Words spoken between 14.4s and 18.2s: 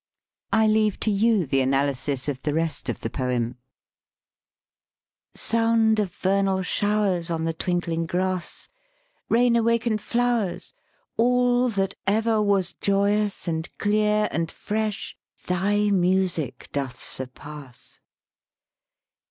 fresh, thy music doth sur pass.